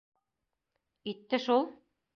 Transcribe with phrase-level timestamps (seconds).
[1.13, 1.73] Итте шул!